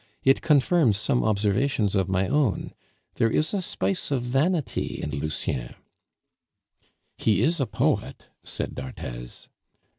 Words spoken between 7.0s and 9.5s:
"He is a poet," said d'Arthez.